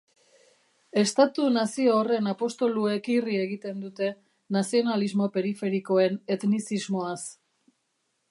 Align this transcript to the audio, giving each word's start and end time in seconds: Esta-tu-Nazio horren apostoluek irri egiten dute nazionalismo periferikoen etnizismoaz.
Esta-tu-Nazio 1.01 1.91
horren 1.97 2.29
apostoluek 2.31 3.09
irri 3.17 3.37
egiten 3.41 3.83
dute 3.85 4.09
nazionalismo 4.57 5.29
periferikoen 5.37 6.17
etnizismoaz. 6.37 7.21